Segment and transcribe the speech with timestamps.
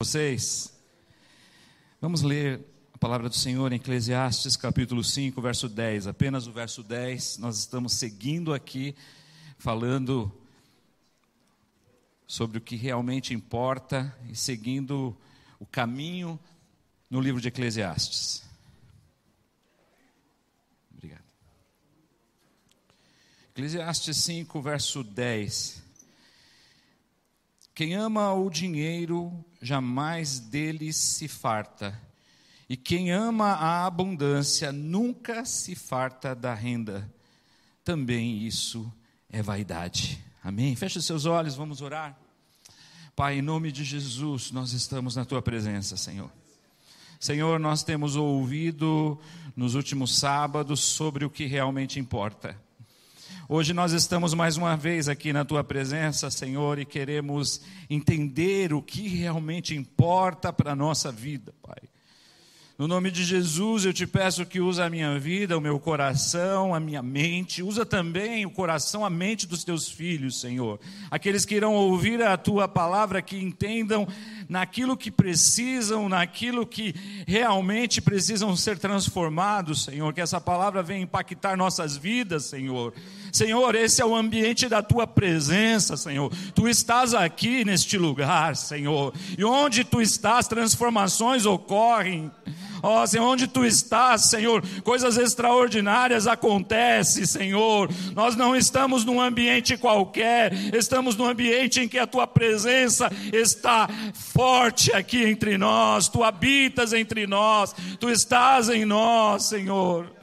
[0.00, 0.72] vocês.
[2.00, 2.64] Vamos ler
[2.94, 6.06] a palavra do Senhor em Eclesiastes capítulo 5, verso 10.
[6.06, 7.38] Apenas o verso 10.
[7.38, 8.94] Nós estamos seguindo aqui
[9.58, 10.32] falando
[12.28, 15.18] sobre o que realmente importa e seguindo
[15.58, 16.38] o caminho
[17.10, 18.44] no livro de Eclesiastes.
[20.92, 21.24] Obrigado.
[23.50, 25.82] Eclesiastes 5, verso 10.
[27.74, 31.98] Quem ama o dinheiro jamais dele se farta,
[32.68, 37.10] e quem ama a abundância nunca se farta da renda.
[37.82, 38.92] Também isso
[39.30, 40.22] é vaidade.
[40.44, 40.76] Amém?
[40.76, 42.18] Feche seus olhos, vamos orar.
[43.16, 46.30] Pai, em nome de Jesus, nós estamos na tua presença, Senhor.
[47.18, 49.18] Senhor, nós temos ouvido
[49.56, 52.56] nos últimos sábados sobre o que realmente importa.
[53.48, 58.82] Hoje nós estamos mais uma vez aqui na tua presença, Senhor, e queremos entender o
[58.82, 61.88] que realmente importa para a nossa vida, Pai.
[62.78, 66.72] No nome de Jesus, eu te peço que use a minha vida, o meu coração,
[66.72, 70.78] a minha mente, usa também o coração, a mente dos teus filhos, Senhor.
[71.10, 74.06] Aqueles que irão ouvir a tua palavra, que entendam
[74.48, 76.94] naquilo que precisam, naquilo que
[77.26, 80.14] realmente precisam ser transformados, Senhor.
[80.14, 82.94] Que essa palavra venha impactar nossas vidas, Senhor.
[83.32, 86.30] Senhor, esse é o ambiente da tua presença, Senhor.
[86.54, 89.12] Tu estás aqui neste lugar, Senhor.
[89.36, 92.30] E onde tu estás, transformações ocorrem.
[92.82, 97.88] Ó oh, Senhor, onde tu estás, Senhor, coisas extraordinárias acontecem, Senhor.
[98.14, 103.88] Nós não estamos num ambiente qualquer, estamos num ambiente em que a tua presença está
[104.14, 110.17] forte aqui entre nós, tu habitas entre nós, tu estás em nós, Senhor.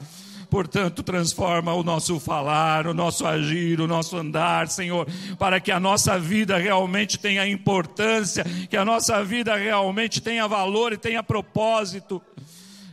[0.56, 5.06] Portanto, transforma o nosso falar, o nosso agir, o nosso andar, Senhor,
[5.38, 10.94] para que a nossa vida realmente tenha importância, que a nossa vida realmente tenha valor
[10.94, 12.22] e tenha propósito.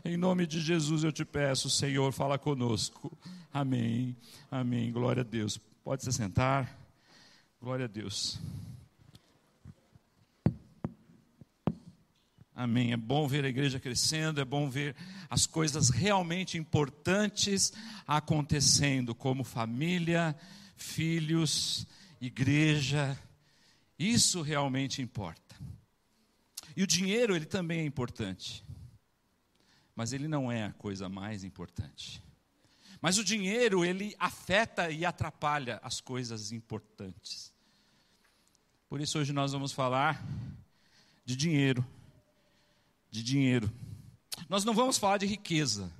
[0.03, 3.17] Em nome de Jesus eu te peço, Senhor, fala conosco.
[3.53, 4.13] Amém.
[4.51, 4.91] Amém.
[4.91, 5.57] Glória a Deus.
[5.85, 6.69] Pode se sentar.
[7.61, 8.41] Glória a Deus.
[12.55, 12.93] Amém.
[12.93, 14.95] É bom ver a igreja crescendo, é bom ver
[15.27, 17.73] as coisas realmente importantes
[18.05, 20.35] acontecendo, como família,
[20.75, 21.87] filhos,
[22.21, 23.17] igreja.
[23.97, 25.55] Isso realmente importa.
[26.77, 28.63] E o dinheiro, ele também é importante.
[29.95, 32.23] Mas ele não é a coisa mais importante.
[33.01, 37.51] Mas o dinheiro, ele afeta e atrapalha as coisas importantes.
[38.87, 40.23] Por isso, hoje nós vamos falar
[41.25, 41.83] de dinheiro
[43.13, 43.71] de dinheiro.
[44.49, 45.93] Nós não vamos falar de riqueza,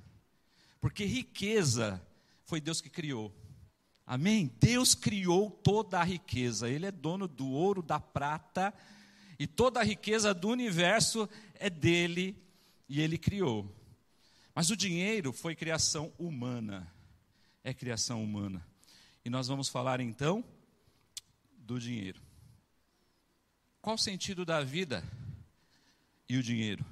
[0.80, 2.04] porque riqueza
[2.44, 3.32] foi Deus que criou.
[4.04, 4.50] Amém?
[4.58, 8.74] Deus criou toda a riqueza, Ele é dono do ouro, da prata,
[9.38, 12.36] e toda a riqueza do universo é dele
[12.88, 13.72] e Ele criou.
[14.52, 16.92] Mas o dinheiro foi criação humana,
[17.62, 18.66] é criação humana.
[19.24, 20.44] E nós vamos falar então
[21.56, 22.20] do dinheiro.
[23.80, 25.04] Qual o sentido da vida
[26.28, 26.84] e o dinheiro?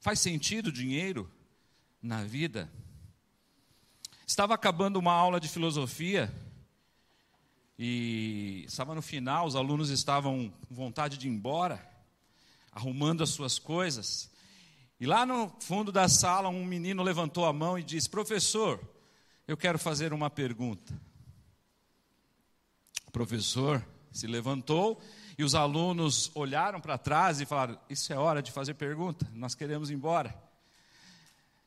[0.00, 1.28] Faz sentido dinheiro
[2.00, 2.70] na vida?
[4.24, 6.32] Estava acabando uma aula de filosofia
[7.76, 11.84] e estava no final, os alunos estavam com vontade de ir embora,
[12.70, 14.30] arrumando as suas coisas.
[15.00, 18.80] E lá no fundo da sala, um menino levantou a mão e disse: Professor,
[19.48, 20.92] eu quero fazer uma pergunta.
[23.06, 25.00] O professor se levantou
[25.38, 29.54] e os alunos olharam para trás e falaram: Isso é hora de fazer pergunta, nós
[29.54, 30.34] queremos ir embora.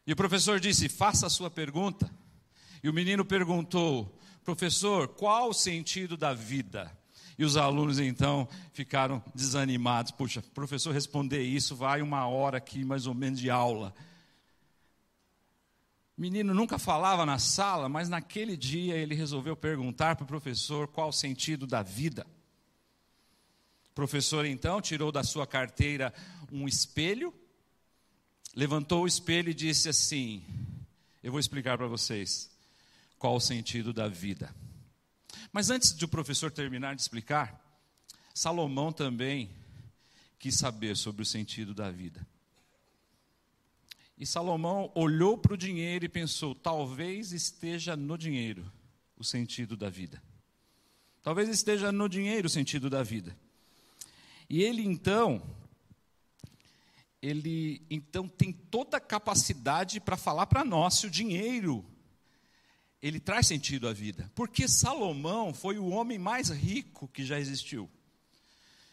[0.05, 2.11] E o professor disse: Faça a sua pergunta.
[2.83, 6.91] E o menino perguntou: Professor, qual o sentido da vida?
[7.39, 10.11] E os alunos então ficaram desanimados.
[10.11, 13.95] Puxa, professor responder isso vai uma hora aqui mais ou menos de aula.
[16.17, 20.87] O menino nunca falava na sala, mas naquele dia ele resolveu perguntar para o professor
[20.89, 22.27] qual o sentido da vida.
[23.91, 26.13] O professor então tirou da sua carteira
[26.49, 27.33] um espelho,
[28.55, 30.43] levantou o espelho e disse assim:
[31.21, 32.49] Eu vou explicar para vocês
[33.19, 34.55] qual o sentido da vida.
[35.51, 37.59] Mas antes de o professor terminar de explicar,
[38.33, 39.51] Salomão também
[40.39, 42.25] quis saber sobre o sentido da vida.
[44.17, 48.71] E Salomão olhou para o dinheiro e pensou: talvez esteja no dinheiro
[49.17, 50.23] o sentido da vida.
[51.21, 53.37] Talvez esteja no dinheiro o sentido da vida.
[54.51, 55.41] E ele então,
[57.21, 61.85] ele então tem toda a capacidade para falar para nós se o dinheiro
[63.01, 64.29] ele traz sentido à vida.
[64.35, 67.89] Porque Salomão foi o homem mais rico que já existiu.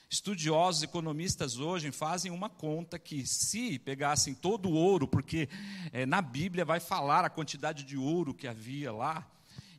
[0.08, 5.48] Estudiosos, economistas hoje fazem uma conta que, se pegassem todo o ouro, porque
[5.92, 9.28] é, na Bíblia vai falar a quantidade de ouro que havia lá,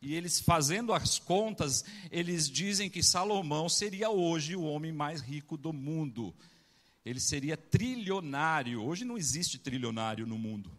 [0.01, 5.57] e eles fazendo as contas, eles dizem que Salomão seria hoje o homem mais rico
[5.57, 6.33] do mundo.
[7.05, 8.83] Ele seria trilionário.
[8.83, 10.71] Hoje não existe trilionário no mundo,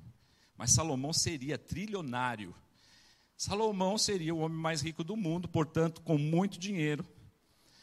[0.56, 2.54] mas Salomão seria trilionário.
[3.36, 7.06] Salomão seria o homem mais rico do mundo, portanto, com muito dinheiro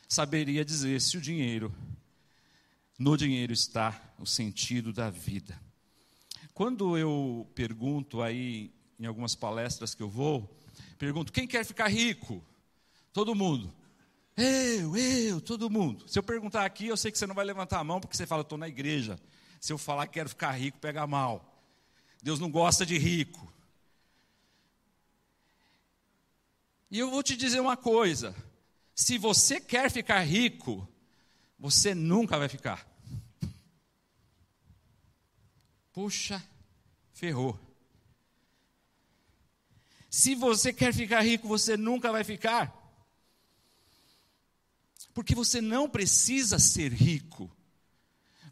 [0.08, 1.74] saberia dizer se o dinheiro,
[2.98, 5.60] no dinheiro está o sentido da vida.
[6.54, 10.57] Quando eu pergunto aí, em algumas palestras que eu vou,
[10.98, 12.44] pergunto: quem quer ficar rico?
[13.14, 13.74] Todo mundo.
[14.36, 16.08] Eu, eu, todo mundo.
[16.08, 18.28] Se eu perguntar aqui, eu sei que você não vai levantar a mão porque você
[18.28, 19.20] fala, estou na igreja.
[19.60, 21.64] Se eu falar que quero ficar rico, pega mal.
[22.22, 23.52] Deus não gosta de rico.
[26.90, 28.36] E eu vou te dizer uma coisa:
[28.94, 30.88] se você quer ficar rico,
[31.60, 32.88] você nunca vai ficar.
[35.92, 36.44] Puxa,
[37.12, 37.67] ferrou.
[40.18, 42.74] Se você quer ficar rico, você nunca vai ficar.
[45.14, 47.56] Porque você não precisa ser rico.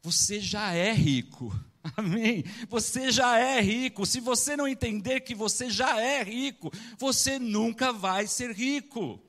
[0.03, 1.59] Você já é rico.
[1.97, 2.43] Amém?
[2.69, 4.05] Você já é rico.
[4.05, 9.19] Se você não entender que você já é rico, você nunca vai ser rico.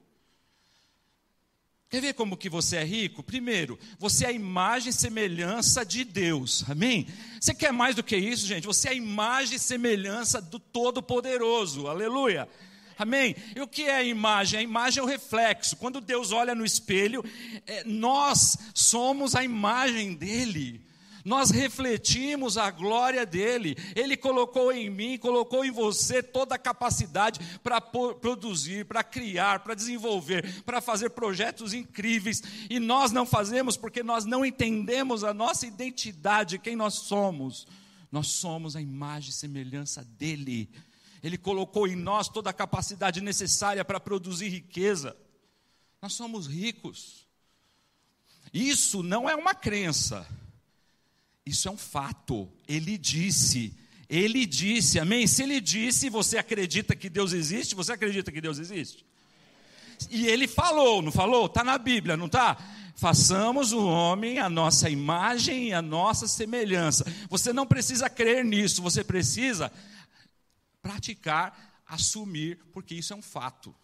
[1.96, 3.22] Quer ver como que você é rico?
[3.22, 6.62] Primeiro, você é a imagem e semelhança de Deus.
[6.68, 7.06] Amém?
[7.40, 8.66] Você quer mais do que isso, gente?
[8.66, 11.86] Você é a imagem e semelhança do Todo-Poderoso.
[11.86, 12.46] Aleluia.
[12.98, 13.34] Amém?
[13.56, 14.60] E o que é a imagem?
[14.60, 15.74] A imagem é o reflexo.
[15.76, 17.24] Quando Deus olha no espelho,
[17.66, 20.82] é, nós somos a imagem dele
[21.26, 23.76] nós refletimos a glória dele.
[23.96, 29.74] Ele colocou em mim, colocou em você toda a capacidade para produzir, para criar, para
[29.74, 32.44] desenvolver, para fazer projetos incríveis.
[32.70, 37.66] E nós não fazemos porque nós não entendemos a nossa identidade, quem nós somos.
[38.12, 40.70] Nós somos a imagem e semelhança dele.
[41.24, 45.16] Ele colocou em nós toda a capacidade necessária para produzir riqueza.
[46.00, 47.26] Nós somos ricos.
[48.54, 50.24] Isso não é uma crença.
[51.46, 52.48] Isso é um fato.
[52.66, 53.72] Ele disse.
[54.08, 55.26] Ele disse, amém?
[55.26, 57.74] Se ele disse, você acredita que Deus existe?
[57.74, 59.04] Você acredita que Deus existe?
[60.10, 61.46] E ele falou, não falou?
[61.46, 62.56] Está na Bíblia, não está?
[62.96, 67.04] Façamos o homem a nossa imagem e a nossa semelhança.
[67.28, 69.72] Você não precisa crer nisso, você precisa
[70.80, 73.74] praticar, assumir, porque isso é um fato.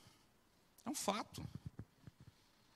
[0.87, 1.47] É um fato.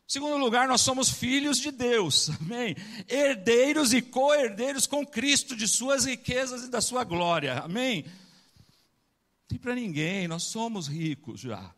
[0.06, 2.76] Segundo lugar, nós somos filhos de Deus, amém?
[3.08, 8.04] Herdeiros e co-herdeiros com Cristo de suas riquezas e da sua glória, amém?
[8.04, 11.74] Não tem para ninguém, nós somos ricos já.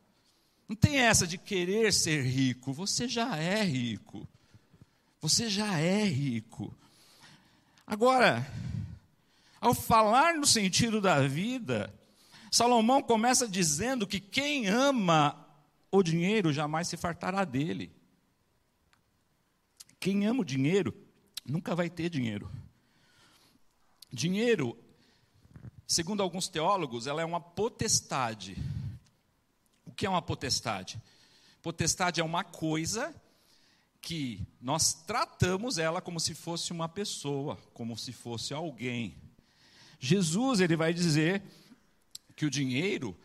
[0.68, 4.28] Não tem essa de querer ser rico, você já é rico.
[5.20, 6.72] Você já é rico.
[7.86, 8.46] Agora,
[9.60, 11.92] ao falar no sentido da vida,
[12.50, 15.46] Salomão começa dizendo que quem ama
[15.90, 17.90] o dinheiro jamais se fartará dele.
[20.00, 20.94] Quem ama o dinheiro
[21.44, 22.50] nunca vai ter dinheiro.
[24.12, 24.78] Dinheiro,
[25.86, 28.56] segundo alguns teólogos, ela é uma potestade.
[29.84, 31.00] O que é uma potestade?
[31.62, 33.14] Potestade é uma coisa
[34.00, 39.16] que nós tratamos ela como se fosse uma pessoa, como se fosse alguém.
[39.98, 41.42] Jesus, ele vai dizer
[42.36, 43.18] que o dinheiro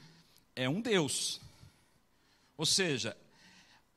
[0.56, 1.40] é um Deus.
[2.58, 3.16] Ou seja,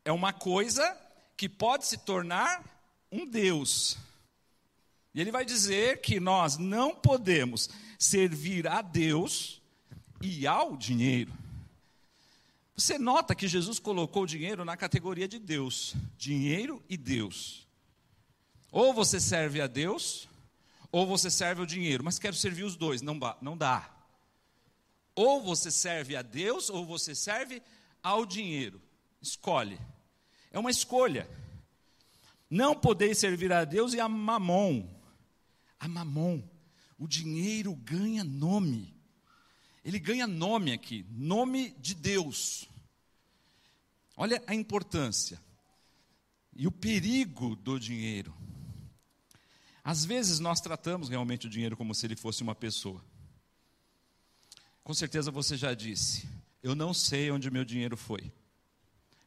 [0.05, 0.97] é uma coisa
[1.37, 2.65] que pode se tornar
[3.11, 3.99] um Deus.
[5.15, 9.61] E ele vai dizer que nós não podemos servir a Deus
[10.21, 11.33] e ao dinheiro.
[12.77, 17.67] Você nota que Jesus colocou o dinheiro na categoria de Deus, dinheiro e Deus.
[18.71, 20.29] Ou você serve a Deus,
[20.93, 23.91] ou você serve ao dinheiro, mas quero servir os dois, não, não dá.
[25.15, 27.63] Ou você serve a Deus, ou você serve
[28.03, 28.83] ao dinheiro.
[29.23, 29.81] Escolhe.
[30.57, 31.29] É uma escolha.
[32.49, 34.89] Não podeis servir a Deus e a mamon.
[35.79, 36.43] A mamon.
[36.99, 38.97] O dinheiro ganha nome.
[39.85, 42.67] Ele ganha nome aqui, nome de Deus.
[44.17, 45.39] Olha a importância
[46.55, 48.35] e o perigo do dinheiro.
[49.85, 53.05] Às vezes nós tratamos realmente o dinheiro como se ele fosse uma pessoa.
[54.83, 56.27] Com certeza você já disse:
[56.63, 58.33] Eu não sei onde meu dinheiro foi.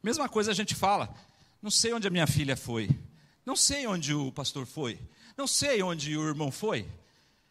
[0.02, 1.14] Mesma coisa a gente fala:
[1.60, 2.88] Não sei onde a minha filha foi.
[3.44, 4.98] Não sei onde o pastor foi.
[5.36, 6.86] Não sei onde o irmão foi.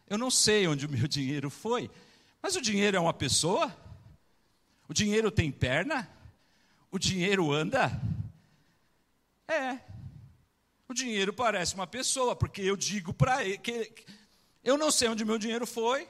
[0.08, 1.90] Eu não sei onde o meu dinheiro foi.
[2.42, 3.74] Mas o dinheiro é uma pessoa?
[4.88, 6.08] O dinheiro tem perna?
[6.90, 8.00] O dinheiro anda?
[9.46, 9.78] É.
[10.88, 13.92] O dinheiro parece uma pessoa, porque eu digo para ele que
[14.64, 16.08] eu não sei onde meu dinheiro foi,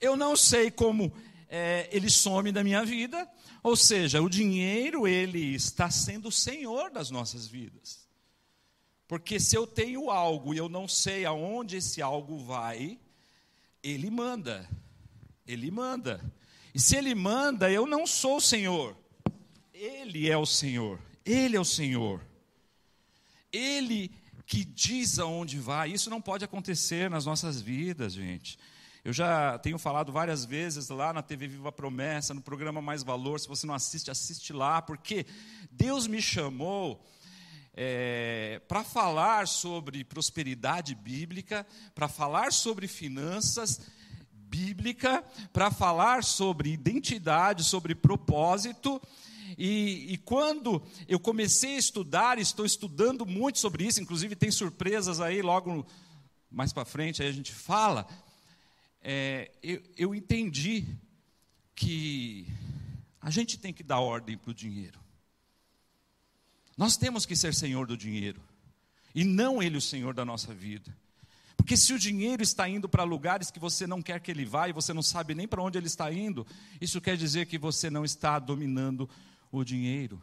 [0.00, 1.12] eu não sei como
[1.52, 3.28] é, ele some da minha vida,
[3.60, 8.08] ou seja, o dinheiro ele está sendo o senhor das nossas vidas.
[9.08, 13.00] Porque se eu tenho algo e eu não sei aonde esse algo vai,
[13.82, 14.70] ele manda.
[15.44, 16.24] Ele manda.
[16.72, 18.96] E se ele manda, eu não sou o Senhor.
[19.74, 21.00] Ele é o Senhor.
[21.24, 22.24] Ele é o Senhor.
[23.52, 24.12] Ele
[24.46, 25.90] que diz aonde vai.
[25.90, 28.56] Isso não pode acontecer nas nossas vidas, gente.
[29.02, 33.40] Eu já tenho falado várias vezes lá na TV Viva Promessa, no programa Mais Valor.
[33.40, 35.24] Se você não assiste, assiste lá, porque
[35.70, 37.02] Deus me chamou
[37.72, 43.80] é, para falar sobre prosperidade bíblica, para falar sobre finanças
[44.32, 49.00] bíblica, para falar sobre identidade, sobre propósito.
[49.56, 55.20] E, e, quando eu comecei a estudar, estou estudando muito sobre isso, inclusive tem surpresas
[55.20, 55.86] aí logo
[56.50, 58.06] mais para frente, aí a gente fala.
[59.02, 60.86] É, eu, eu entendi
[61.74, 62.46] que
[63.20, 64.98] a gente tem que dar ordem para o dinheiro.
[66.76, 68.40] Nós temos que ser senhor do dinheiro,
[69.14, 70.96] e não ele o senhor da nossa vida.
[71.56, 74.68] Porque se o dinheiro está indo para lugares que você não quer que ele vá
[74.68, 76.46] e você não sabe nem para onde ele está indo,
[76.80, 79.08] isso quer dizer que você não está dominando
[79.52, 80.20] o dinheiro.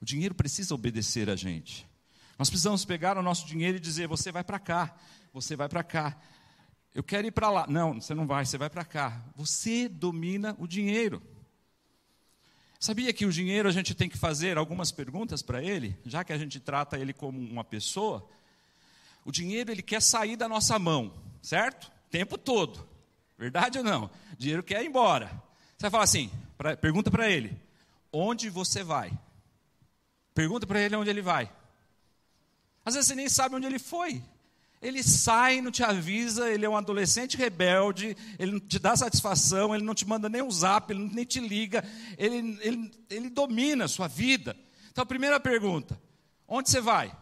[0.00, 1.86] O dinheiro precisa obedecer a gente.
[2.38, 4.96] Nós precisamos pegar o nosso dinheiro e dizer: você vai para cá,
[5.32, 6.16] você vai para cá.
[6.94, 7.66] Eu quero ir para lá.
[7.68, 9.22] Não, você não vai, você vai para cá.
[9.36, 11.22] Você domina o dinheiro.
[12.78, 16.32] Sabia que o dinheiro a gente tem que fazer algumas perguntas para ele, já que
[16.32, 18.28] a gente trata ele como uma pessoa?
[19.24, 21.86] O dinheiro ele quer sair da nossa mão, certo?
[21.86, 22.84] O tempo todo.
[23.38, 24.10] Verdade ou não?
[24.32, 25.28] O dinheiro quer ir embora.
[25.76, 27.56] Você vai falar assim, pra, pergunta para ele,
[28.12, 29.16] onde você vai?
[30.34, 31.52] Pergunta para ele onde ele vai.
[32.84, 34.22] Às vezes você nem sabe onde ele foi.
[34.82, 39.72] Ele sai, não te avisa, ele é um adolescente rebelde, ele não te dá satisfação,
[39.72, 41.84] ele não te manda nem um zap, ele nem te liga,
[42.18, 44.56] ele, ele, ele domina a sua vida.
[44.90, 46.00] Então, a primeira pergunta:
[46.48, 47.16] onde você vai?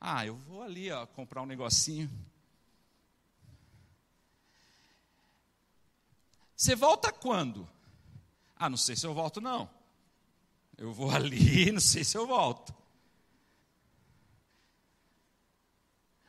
[0.00, 2.10] Ah, eu vou ali ó, comprar um negocinho.
[6.56, 7.68] Você volta quando?
[8.56, 9.68] Ah, não sei se eu volto, não.
[10.78, 12.74] Eu vou ali, não sei se eu volto.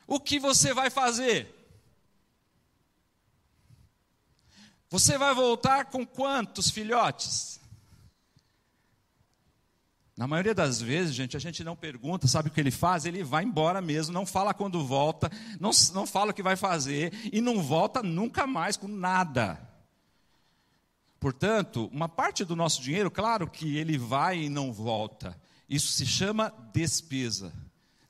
[0.06, 1.52] O que você vai fazer?
[4.88, 7.60] Você vai voltar com quantos filhotes?
[10.16, 13.04] Na maioria das vezes, gente, a gente não pergunta, sabe o que ele faz?
[13.04, 17.12] Ele vai embora mesmo, não fala quando volta, não, não fala o que vai fazer
[17.30, 19.60] e não volta nunca mais com nada.
[21.20, 25.38] Portanto, uma parte do nosso dinheiro, claro que ele vai e não volta.
[25.68, 27.52] Isso se chama despesa.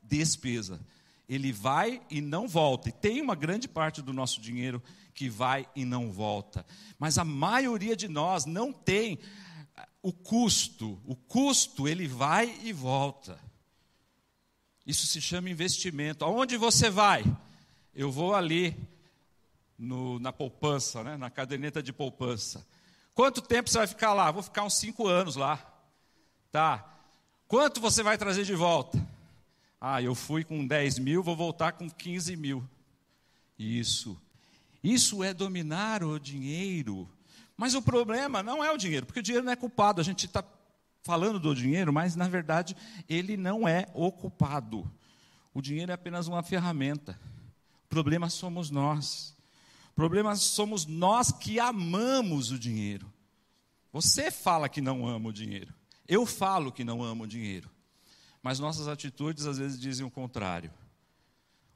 [0.00, 0.80] Despesa.
[1.28, 2.88] Ele vai e não volta.
[2.88, 6.64] E tem uma grande parte do nosso dinheiro que vai e não volta.
[6.98, 9.18] Mas a maioria de nós não tem
[10.02, 11.00] o custo.
[11.04, 13.38] O custo, ele vai e volta.
[14.86, 16.24] Isso se chama investimento.
[16.24, 17.24] Aonde você vai?
[17.92, 18.76] Eu vou ali
[19.76, 21.16] no, na poupança, né?
[21.16, 22.64] na caderneta de poupança.
[23.14, 24.30] Quanto tempo você vai ficar lá?
[24.30, 25.58] Vou ficar uns cinco anos lá.
[26.52, 26.84] Tá.
[27.48, 29.15] Quanto você vai trazer de volta?
[29.80, 32.68] Ah, eu fui com 10 mil, vou voltar com 15 mil.
[33.58, 34.20] Isso.
[34.82, 37.08] Isso é dominar o dinheiro.
[37.56, 40.00] Mas o problema não é o dinheiro, porque o dinheiro não é culpado.
[40.00, 40.44] A gente está
[41.02, 42.76] falando do dinheiro, mas na verdade
[43.08, 44.90] ele não é o culpado.
[45.54, 47.18] O dinheiro é apenas uma ferramenta.
[47.84, 49.34] O problema somos nós.
[49.92, 53.10] O problema somos nós que amamos o dinheiro.
[53.92, 55.72] Você fala que não ama o dinheiro.
[56.06, 57.70] Eu falo que não amo o dinheiro.
[58.42, 60.70] Mas nossas atitudes às vezes dizem o contrário.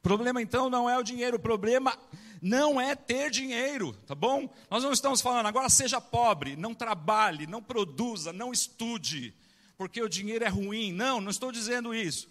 [0.01, 1.97] O problema então não é o dinheiro, o problema
[2.41, 4.49] não é ter dinheiro, tá bom?
[4.71, 9.35] Nós não estamos falando agora seja pobre, não trabalhe, não produza, não estude,
[9.77, 10.93] porque o dinheiro é ruim.
[10.93, 12.29] Não, não estou dizendo isso.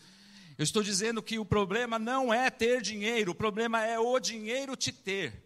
[0.57, 4.75] Eu estou dizendo que o problema não é ter dinheiro, o problema é o dinheiro
[4.75, 5.41] te ter.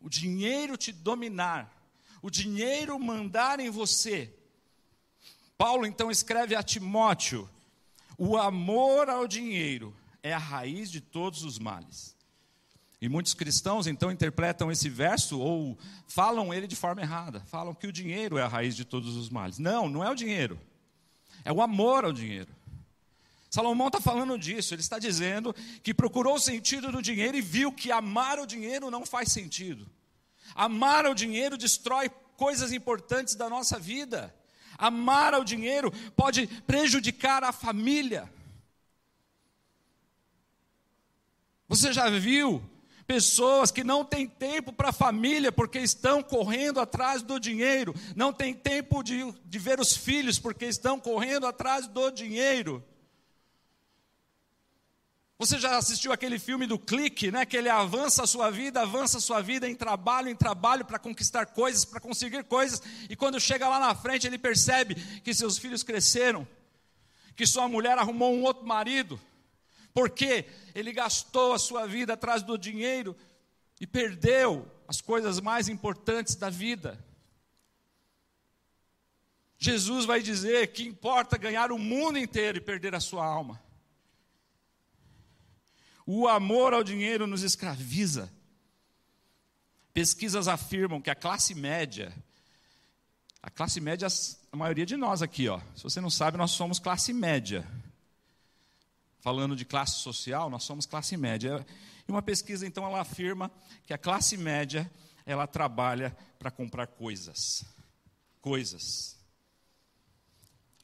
[0.00, 1.72] O dinheiro te dominar,
[2.20, 4.35] o dinheiro mandar em você.
[5.56, 7.48] Paulo então escreve a Timóteo:
[8.18, 12.16] o amor ao dinheiro é a raiz de todos os males.
[13.00, 17.40] E muitos cristãos então interpretam esse verso ou falam ele de forma errada.
[17.46, 19.58] Falam que o dinheiro é a raiz de todos os males.
[19.58, 20.58] Não, não é o dinheiro.
[21.44, 22.52] É o amor ao dinheiro.
[23.50, 24.74] Salomão está falando disso.
[24.74, 28.90] Ele está dizendo que procurou o sentido do dinheiro e viu que amar o dinheiro
[28.90, 29.86] não faz sentido.
[30.54, 34.34] Amar o dinheiro destrói coisas importantes da nossa vida.
[34.78, 38.30] Amar ao dinheiro pode prejudicar a família.
[41.68, 42.62] Você já viu
[43.06, 48.32] pessoas que não têm tempo para a família porque estão correndo atrás do dinheiro, não
[48.32, 52.84] têm tempo de, de ver os filhos porque estão correndo atrás do dinheiro.
[55.38, 57.44] Você já assistiu aquele filme do clique, né?
[57.44, 60.98] Que ele avança a sua vida, avança a sua vida em trabalho, em trabalho para
[60.98, 65.58] conquistar coisas, para conseguir coisas, e quando chega lá na frente ele percebe que seus
[65.58, 66.48] filhos cresceram,
[67.34, 69.20] que sua mulher arrumou um outro marido,
[69.92, 73.14] porque ele gastou a sua vida atrás do dinheiro
[73.78, 76.98] e perdeu as coisas mais importantes da vida.
[79.58, 83.65] Jesus vai dizer que importa ganhar o mundo inteiro e perder a sua alma.
[86.06, 88.32] O amor ao dinheiro nos escraviza.
[89.92, 92.14] Pesquisas afirmam que a classe média,
[93.42, 94.06] a classe média,
[94.52, 97.66] a maioria de nós aqui, ó, se você não sabe, nós somos classe média.
[99.18, 101.66] Falando de classe social, nós somos classe média.
[102.06, 103.50] E uma pesquisa, então, ela afirma
[103.84, 104.88] que a classe média,
[105.24, 107.64] ela trabalha para comprar coisas.
[108.40, 109.16] Coisas.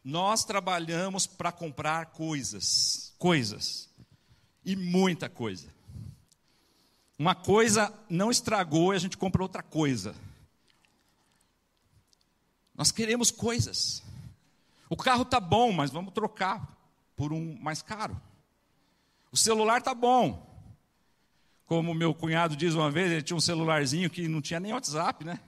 [0.02, 3.14] Nós trabalhamos para comprar coisas.
[3.18, 3.91] Coisas
[4.64, 5.68] e muita coisa.
[7.18, 10.14] Uma coisa não estragou e a gente compra outra coisa.
[12.74, 14.02] Nós queremos coisas.
[14.88, 16.76] O carro tá bom, mas vamos trocar
[17.16, 18.20] por um mais caro.
[19.30, 20.50] O celular tá bom.
[21.66, 25.24] Como meu cunhado diz uma vez, ele tinha um celularzinho que não tinha nem WhatsApp,
[25.24, 25.40] né?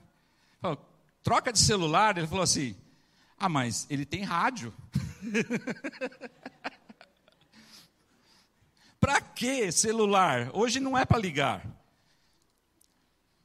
[0.61, 0.83] Falou,
[1.21, 2.75] troca de celular, ele falou assim:
[3.37, 4.73] "Ah, mas ele tem rádio".
[9.05, 10.49] Para que celular?
[10.51, 11.63] Hoje não é para ligar.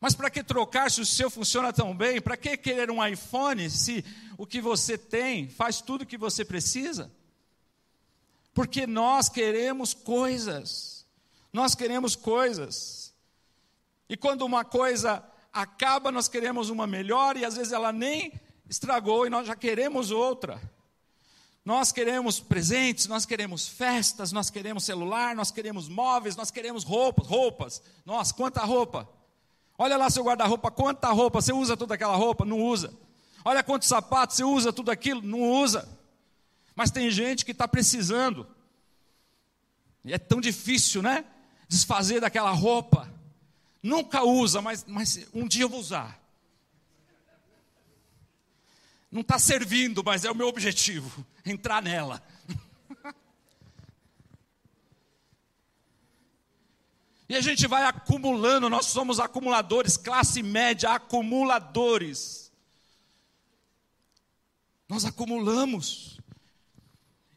[0.00, 2.18] Mas para que trocar se o seu funciona tão bem?
[2.18, 4.02] Para que querer um iPhone se
[4.38, 7.12] o que você tem faz tudo o que você precisa?
[8.54, 11.06] Porque nós queremos coisas.
[11.52, 13.14] Nós queremos coisas.
[14.08, 18.32] E quando uma coisa acaba, nós queremos uma melhor e às vezes ela nem
[18.66, 20.58] estragou e nós já queremos outra.
[21.64, 27.26] Nós queremos presentes, nós queremos festas, nós queremos celular, nós queremos móveis, nós queremos roupas,
[27.26, 27.82] roupas.
[28.04, 29.08] Nossa, quanta roupa!
[29.76, 32.44] Olha lá seu guarda-roupa, quanta roupa, você usa toda aquela roupa?
[32.44, 32.92] Não usa.
[33.44, 35.22] Olha quantos sapatos, você usa tudo aquilo?
[35.22, 35.88] Não usa.
[36.74, 38.46] Mas tem gente que está precisando.
[40.04, 41.24] E é tão difícil, né?
[41.68, 43.10] Desfazer daquela roupa.
[43.82, 46.19] Nunca usa, mas, mas um dia eu vou usar.
[49.10, 52.22] Não está servindo, mas é o meu objetivo entrar nela.
[57.28, 62.50] E a gente vai acumulando, nós somos acumuladores, classe média, acumuladores.
[64.88, 66.18] Nós acumulamos.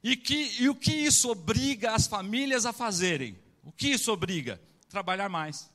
[0.04, 3.38] E, que, e o que isso obriga as famílias a fazerem?
[3.64, 4.60] O que isso obriga?
[4.90, 5.70] Trabalhar mais.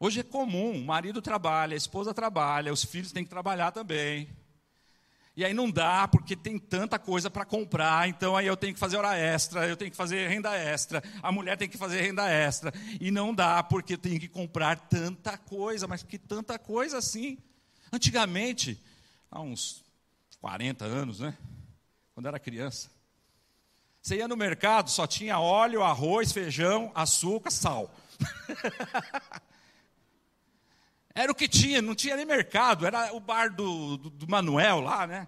[0.00, 4.30] Hoje é comum, o marido trabalha, a esposa trabalha, os filhos têm que trabalhar também.
[5.38, 8.80] E aí não dá, porque tem tanta coisa para comprar, então aí eu tenho que
[8.80, 12.28] fazer hora extra, eu tenho que fazer renda extra, a mulher tem que fazer renda
[12.28, 12.74] extra.
[13.00, 17.38] E não dá, porque eu tenho que comprar tanta coisa, mas que tanta coisa assim.
[17.92, 18.82] Antigamente,
[19.30, 19.84] há uns
[20.40, 21.38] 40 anos, né?
[22.14, 22.90] Quando era criança.
[24.02, 27.94] Você ia no mercado, só tinha óleo, arroz, feijão, açúcar, sal.
[31.18, 34.78] Era o que tinha, não tinha nem mercado, era o bar do, do, do Manuel
[34.78, 35.26] lá, né?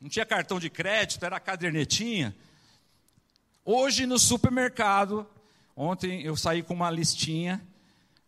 [0.00, 2.34] Não tinha cartão de crédito, era cadernetinha.
[3.62, 5.26] Hoje no supermercado,
[5.76, 7.62] ontem eu saí com uma listinha,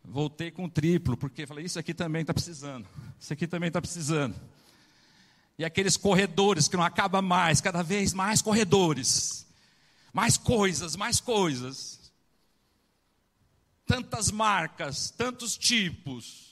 [0.04, 2.86] voltei com triplo, porque falei, isso aqui também está precisando,
[3.18, 4.38] isso aqui também está precisando.
[5.58, 9.46] E aqueles corredores que não acaba mais, cada vez mais corredores,
[10.12, 12.12] mais coisas, mais coisas.
[13.86, 16.47] Tantas marcas, tantos tipos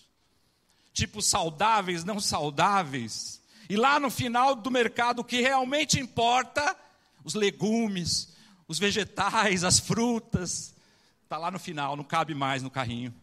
[0.97, 3.43] tipos saudáveis, não saudáveis.
[3.69, 6.75] E lá no final do mercado, o que realmente importa,
[7.23, 8.35] os legumes,
[8.67, 10.75] os vegetais, as frutas,
[11.23, 13.15] está lá no final, não cabe mais no carrinho.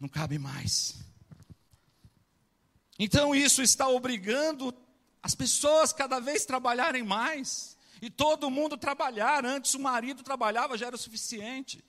[0.00, 0.96] Não cabe mais.
[2.98, 4.74] Então isso está obrigando
[5.22, 7.78] as pessoas cada vez trabalharem mais.
[8.02, 9.46] E todo mundo trabalhar.
[9.46, 11.82] Antes o marido trabalhava, já era o suficiente.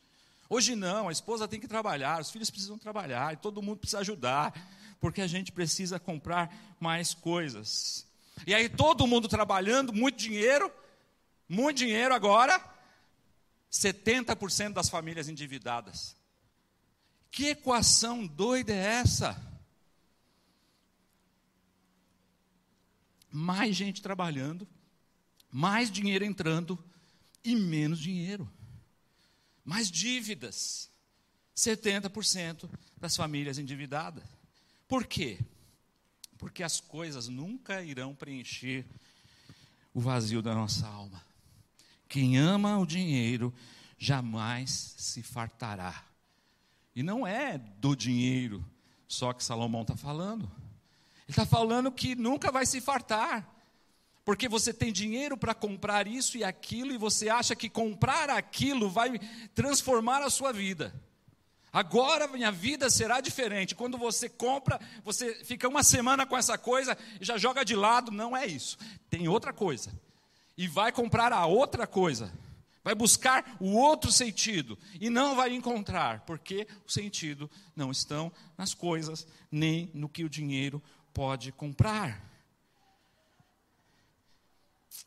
[0.49, 3.99] Hoje não, a esposa tem que trabalhar, os filhos precisam trabalhar, e todo mundo precisa
[3.99, 4.53] ajudar,
[4.99, 8.05] porque a gente precisa comprar mais coisas.
[8.45, 10.71] E aí todo mundo trabalhando, muito dinheiro,
[11.49, 12.63] muito dinheiro agora,
[13.71, 16.15] 70% das famílias endividadas.
[17.29, 19.43] Que equação doida é essa?
[23.29, 24.65] Mais gente trabalhando,
[25.51, 26.81] mais dinheiro entrando
[27.43, 28.49] e menos dinheiro
[29.67, 30.89] mais dívidas.
[31.53, 34.23] 70% das famílias endividadas.
[34.87, 35.37] Por quê?
[36.37, 38.85] Porque as coisas nunca irão preencher
[39.93, 41.21] o vazio da nossa alma.
[42.07, 43.53] Quem ama o dinheiro
[43.97, 46.05] jamais se fartará.
[46.95, 48.63] E não é do dinheiro
[49.05, 50.49] só que Salomão está falando.
[51.23, 53.56] Ele está falando que nunca vai se fartar.
[54.27, 58.89] Porque você tem dinheiro para comprar isso e aquilo, e você acha que comprar aquilo
[58.89, 59.17] vai
[59.55, 60.93] transformar a sua vida.
[61.71, 63.73] Agora minha vida será diferente.
[63.73, 68.11] Quando você compra, você fica uma semana com essa coisa e já joga de lado.
[68.11, 68.77] Não é isso.
[69.09, 69.97] Tem outra coisa.
[70.57, 72.29] E vai comprar a outra coisa.
[72.83, 74.77] Vai buscar o outro sentido.
[74.99, 80.29] E não vai encontrar, porque o sentido não estão nas coisas, nem no que o
[80.29, 82.27] dinheiro pode comprar.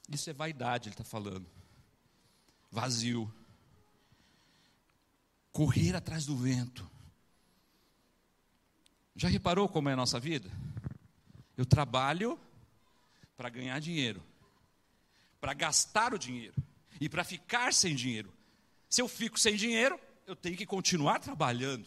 [0.08, 1.46] Isso é vaidade, ele está falando.
[2.70, 3.32] Vazio
[5.52, 6.88] correr atrás do vento.
[9.14, 10.50] Já reparou como é a nossa vida?
[11.56, 12.38] Eu trabalho
[13.36, 14.22] para ganhar dinheiro,
[15.40, 16.54] para gastar o dinheiro
[17.00, 18.32] e para ficar sem dinheiro.
[18.88, 21.86] Se eu fico sem dinheiro, eu tenho que continuar trabalhando.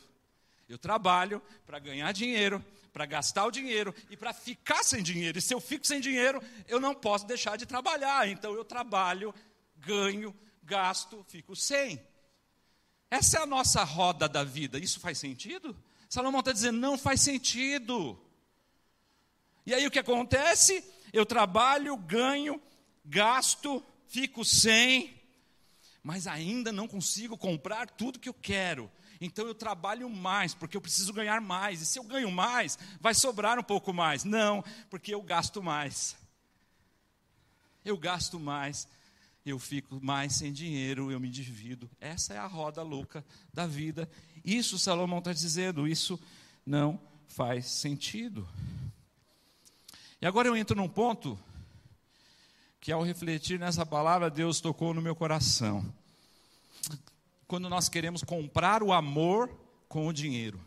[0.68, 5.38] Eu trabalho para ganhar dinheiro, para gastar o dinheiro e para ficar sem dinheiro.
[5.38, 8.30] E se eu fico sem dinheiro, eu não posso deixar de trabalhar.
[8.30, 9.34] Então eu trabalho,
[9.78, 12.00] ganho, gasto, fico sem.
[13.10, 14.80] Essa é a nossa roda da vida.
[14.80, 15.76] Isso faz sentido?
[16.10, 18.20] Salomão está dizendo: não faz sentido.
[19.66, 20.84] E aí o que acontece?
[21.12, 22.62] Eu trabalho, ganho,
[23.06, 25.20] gasto, fico sem,
[26.02, 28.92] mas ainda não consigo comprar tudo que eu quero.
[29.26, 31.82] Então eu trabalho mais, porque eu preciso ganhar mais.
[31.82, 34.24] E se eu ganho mais, vai sobrar um pouco mais.
[34.24, 36.16] Não, porque eu gasto mais.
[37.84, 38.88] Eu gasto mais
[39.46, 41.90] eu fico mais sem dinheiro, eu me divido.
[42.00, 44.10] Essa é a roda louca da vida.
[44.44, 46.20] Isso Salomão está dizendo, isso
[46.66, 48.48] não faz sentido.
[50.22, 51.38] E agora eu entro num ponto
[52.80, 55.84] que, ao refletir nessa palavra, Deus tocou no meu coração.
[57.48, 59.56] Quando nós queremos comprar o amor
[59.88, 60.60] com o dinheiro.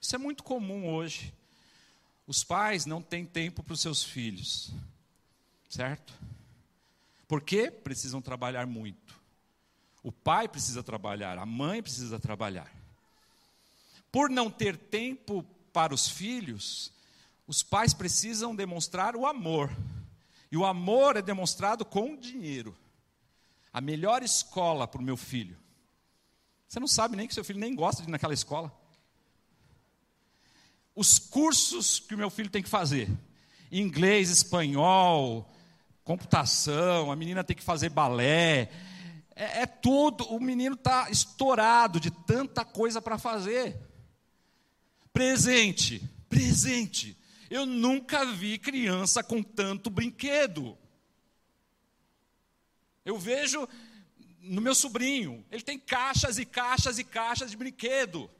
[0.00, 1.32] Isso é muito comum hoje.
[2.26, 4.72] Os pais não têm tempo para os seus filhos,
[5.68, 6.12] certo?
[7.28, 9.20] Porque precisam trabalhar muito.
[10.02, 12.70] O pai precisa trabalhar, a mãe precisa trabalhar.
[14.10, 16.92] Por não ter tempo para os filhos,
[17.46, 19.70] os pais precisam demonstrar o amor.
[20.50, 22.76] E o amor é demonstrado com dinheiro.
[23.72, 25.61] A melhor escola para o meu filho.
[26.72, 28.72] Você não sabe nem que seu filho nem gosta de ir naquela escola.
[30.94, 33.10] Os cursos que o meu filho tem que fazer:
[33.70, 35.52] inglês, espanhol,
[36.02, 38.70] computação, a menina tem que fazer balé.
[39.36, 43.78] É, é tudo, o menino está estourado de tanta coisa para fazer.
[45.12, 47.14] Presente, presente.
[47.50, 50.78] Eu nunca vi criança com tanto brinquedo.
[53.04, 53.68] Eu vejo
[54.42, 58.30] no meu sobrinho, ele tem caixas e caixas e caixas de brinquedo.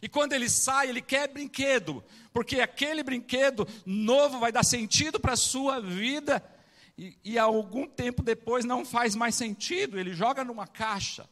[0.00, 5.34] E quando ele sai, ele quer brinquedo, porque aquele brinquedo novo vai dar sentido para
[5.34, 6.42] a sua vida
[6.96, 11.28] e, e algum tempo depois não faz mais sentido, ele joga numa caixa.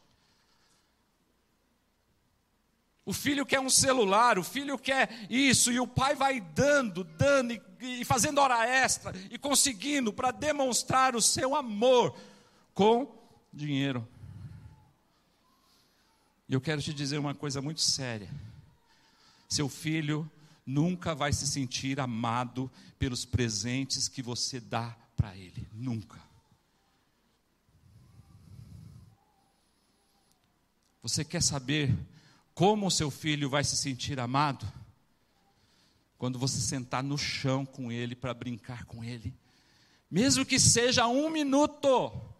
[3.05, 7.53] O filho quer um celular, o filho quer isso, e o pai vai dando, dando,
[7.53, 12.15] e, e fazendo hora extra, e conseguindo para demonstrar o seu amor
[12.73, 13.22] com
[13.53, 14.07] dinheiro.
[16.49, 18.29] E eu quero te dizer uma coisa muito séria:
[19.47, 20.29] seu filho
[20.65, 26.19] nunca vai se sentir amado pelos presentes que você dá para ele, nunca.
[31.01, 31.93] Você quer saber
[32.53, 34.65] como o seu filho vai se sentir amado?
[36.17, 39.33] Quando você sentar no chão com ele para brincar com ele,
[40.09, 42.32] mesmo que seja um minuto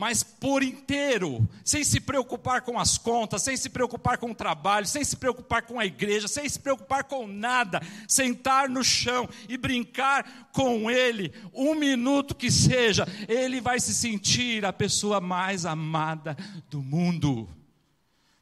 [0.00, 4.86] mas por inteiro, sem se preocupar com as contas, sem se preocupar com o trabalho,
[4.86, 9.58] sem se preocupar com a igreja, sem se preocupar com nada, sentar no chão e
[9.58, 16.34] brincar com ele, um minuto que seja, ele vai se sentir a pessoa mais amada
[16.70, 17.46] do mundo.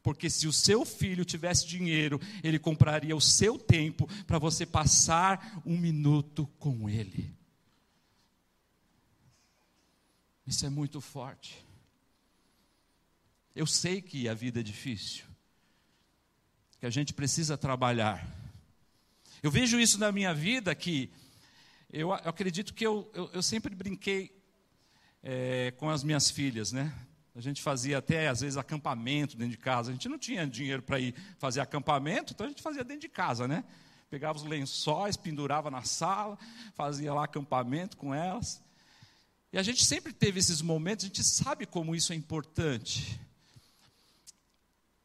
[0.00, 5.60] Porque se o seu filho tivesse dinheiro, ele compraria o seu tempo para você passar
[5.66, 7.36] um minuto com ele.
[10.48, 11.62] Isso é muito forte.
[13.54, 15.26] Eu sei que a vida é difícil,
[16.80, 18.26] que a gente precisa trabalhar.
[19.42, 21.12] Eu vejo isso na minha vida que
[21.92, 24.34] eu, eu acredito que eu, eu, eu sempre brinquei
[25.22, 26.94] é, com as minhas filhas, né?
[27.36, 29.90] A gente fazia até, às vezes, acampamento dentro de casa.
[29.90, 33.10] A gente não tinha dinheiro para ir fazer acampamento, então a gente fazia dentro de
[33.10, 33.64] casa, né?
[34.08, 36.38] Pegava os lençóis, pendurava na sala,
[36.74, 38.66] fazia lá acampamento com elas.
[39.52, 43.20] E a gente sempre teve esses momentos, a gente sabe como isso é importante.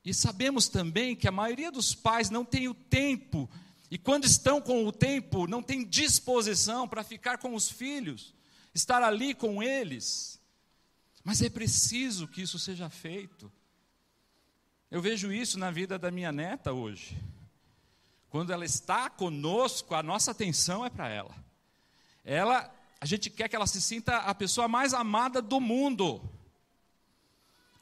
[0.03, 3.49] E sabemos também que a maioria dos pais não tem o tempo,
[3.93, 8.33] e quando estão com o tempo, não tem disposição para ficar com os filhos,
[8.73, 10.41] estar ali com eles.
[11.23, 13.51] Mas é preciso que isso seja feito.
[14.89, 17.17] Eu vejo isso na vida da minha neta hoje.
[18.29, 21.35] Quando ela está conosco, a nossa atenção é para ela.
[22.25, 26.21] Ela, a gente quer que ela se sinta a pessoa mais amada do mundo.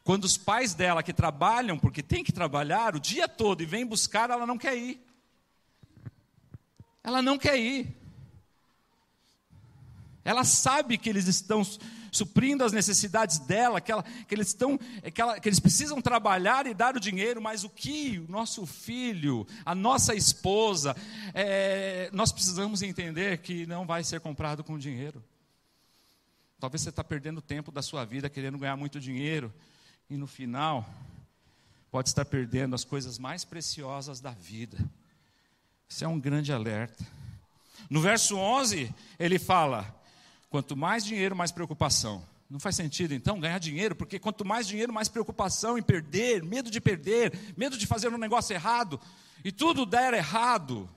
[0.03, 3.85] Quando os pais dela que trabalham, porque tem que trabalhar o dia todo e vem
[3.85, 4.99] buscar, ela não quer ir.
[7.03, 7.95] Ela não quer ir.
[10.25, 11.61] Ela sabe que eles estão
[12.11, 16.67] suprindo as necessidades dela, que, ela, que eles estão, que, ela, que eles precisam trabalhar
[16.67, 20.95] e dar o dinheiro, mas o que o nosso filho, a nossa esposa,
[21.33, 25.23] é, nós precisamos entender que não vai ser comprado com dinheiro.
[26.59, 29.51] Talvez você está perdendo tempo da sua vida querendo ganhar muito dinheiro,
[30.09, 30.87] e no final,
[31.89, 34.77] pode estar perdendo as coisas mais preciosas da vida.
[35.87, 37.05] Isso é um grande alerta.
[37.89, 40.00] No verso 11, ele fala:
[40.51, 42.27] quanto mais dinheiro, mais preocupação.
[42.49, 46.69] Não faz sentido então ganhar dinheiro, porque quanto mais dinheiro, mais preocupação em perder, medo
[46.69, 48.99] de perder, medo de fazer um negócio errado,
[49.45, 50.89] e tudo der errado.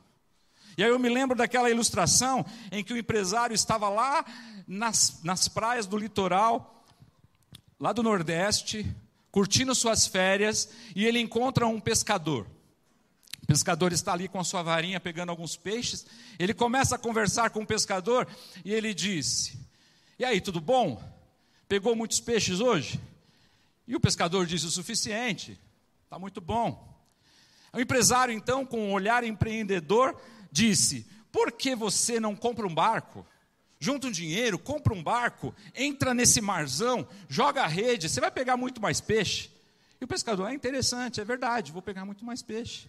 [0.77, 4.25] E aí eu me lembro daquela ilustração em que o empresário estava lá
[4.67, 6.85] nas, nas praias do litoral,
[7.79, 8.85] lá do Nordeste,
[9.31, 12.45] curtindo suas férias, e ele encontra um pescador.
[13.45, 16.07] O pescador está ali com a sua varinha pegando alguns peixes.
[16.39, 18.27] Ele começa a conversar com o pescador
[18.65, 19.59] e ele disse:
[20.19, 21.03] E aí, tudo bom?
[21.69, 22.99] Pegou muitos peixes hoje?
[23.87, 25.61] E o pescador disse: O suficiente,
[26.05, 26.91] está muito bom.
[27.71, 30.19] O empresário, então, com um olhar empreendedor,
[30.51, 33.27] disse: Por que você não compra um barco?
[33.79, 38.57] junta um dinheiro, compra um barco, entra nesse marzão, joga a rede, você vai pegar
[38.57, 39.51] muito mais peixe.
[40.01, 42.89] E o pescador, é interessante, é verdade, vou pegar muito mais peixe.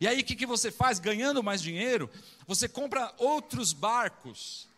[0.00, 0.98] E aí o que, que você faz?
[0.98, 2.10] Ganhando mais dinheiro,
[2.46, 4.68] você compra outros barcos.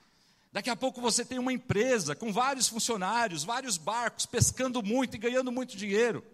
[0.52, 5.18] Daqui a pouco você tem uma empresa com vários funcionários, vários barcos, pescando muito e
[5.18, 6.24] ganhando muito dinheiro.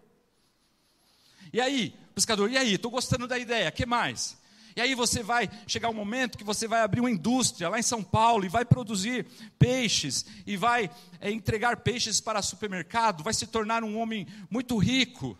[1.51, 2.75] E aí, pescador, e aí?
[2.75, 4.37] Estou gostando da ideia, que mais?
[4.75, 7.83] E aí você vai chegar um momento que você vai abrir uma indústria lá em
[7.83, 9.25] São Paulo e vai produzir
[9.59, 10.89] peixes e vai
[11.19, 15.37] é, entregar peixes para supermercado, vai se tornar um homem muito rico.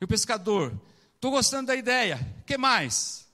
[0.00, 0.72] E o pescador,
[1.24, 3.26] estou gostando da ideia, que mais?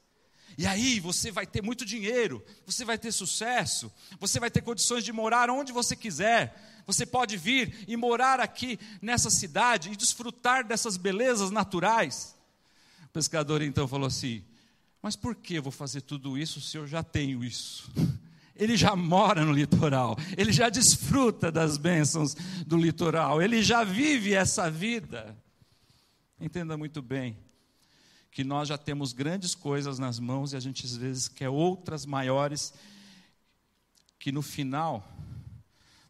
[0.57, 5.05] E aí você vai ter muito dinheiro, você vai ter sucesso, você vai ter condições
[5.05, 6.83] de morar onde você quiser.
[6.87, 12.37] Você pode vir e morar aqui nessa cidade e desfrutar dessas belezas naturais.
[13.07, 14.45] O pescador então falou assim:
[15.03, 17.91] mas por que eu vou fazer tudo isso se eu já tenho isso?
[18.55, 22.35] Ele já mora no litoral, ele já desfruta das bênçãos
[22.67, 25.35] do litoral, ele já vive essa vida.
[26.39, 27.39] Entenda muito bem
[28.31, 32.07] que nós já temos grandes coisas nas mãos e a gente às vezes quer outras
[32.07, 32.73] maiores
[34.19, 35.07] que no final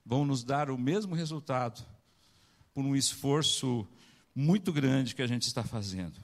[0.05, 1.85] vão nos dar o mesmo resultado
[2.75, 3.87] por um esforço
[4.35, 6.15] muito grande que a gente está fazendo.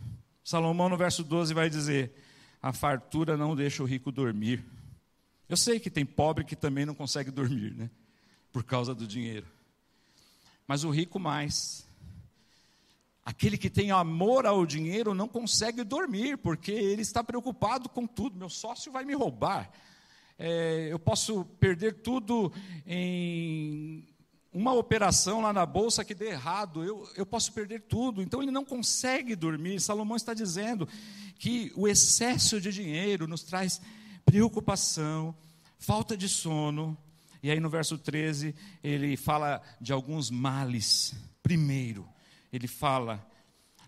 [0.44, 2.12] Salomão no verso 12 vai dizer:
[2.60, 4.64] a fartura não deixa o rico dormir.
[5.48, 7.90] Eu sei que tem pobre que também não consegue dormir, né?
[8.52, 9.46] Por causa do dinheiro.
[10.66, 11.85] Mas o rico mais.
[13.26, 18.38] Aquele que tem amor ao dinheiro não consegue dormir, porque ele está preocupado com tudo.
[18.38, 19.68] Meu sócio vai me roubar.
[20.38, 22.52] É, eu posso perder tudo
[22.86, 24.06] em
[24.52, 28.22] uma operação lá na bolsa que dê errado, eu, eu posso perder tudo.
[28.22, 29.80] Então ele não consegue dormir.
[29.80, 30.88] Salomão está dizendo
[31.36, 33.80] que o excesso de dinheiro nos traz
[34.24, 35.34] preocupação,
[35.80, 36.96] falta de sono.
[37.42, 41.12] E aí no verso 13 ele fala de alguns males.
[41.42, 42.08] Primeiro,
[42.52, 43.26] ele fala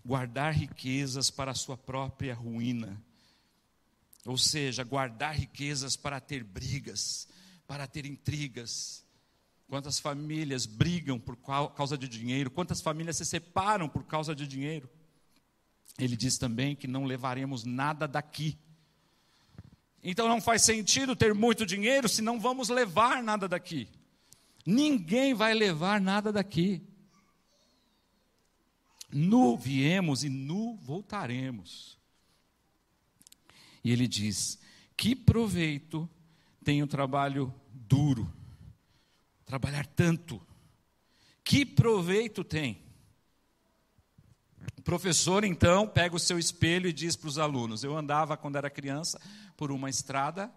[0.05, 3.01] guardar riquezas para a sua própria ruína.
[4.25, 7.27] Ou seja, guardar riquezas para ter brigas,
[7.67, 9.03] para ter intrigas
[9.69, 11.37] Quantas famílias brigam por
[11.75, 12.49] causa de dinheiro?
[12.49, 14.89] Quantas famílias se separam por causa de dinheiro?
[15.99, 18.57] Ele diz também que não levaremos nada daqui.
[20.03, 23.87] Então não faz sentido ter muito dinheiro se não vamos levar nada daqui.
[24.65, 26.81] Ninguém vai levar nada daqui.
[29.11, 31.97] Nu viemos e nu voltaremos.
[33.83, 34.59] E ele diz:
[34.95, 36.09] Que proveito
[36.63, 38.31] tem o trabalho duro
[39.45, 40.39] trabalhar tanto.
[41.43, 42.83] Que proveito tem?
[44.77, 48.57] O professor, então, pega o seu espelho e diz para os alunos: Eu andava, quando
[48.57, 49.19] era criança,
[49.57, 50.51] por uma estrada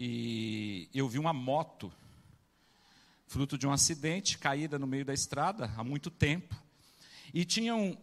[0.00, 1.92] e eu vi uma moto,
[3.26, 6.54] fruto de um acidente, caída no meio da estrada há muito tempo.
[7.32, 7.96] E tinham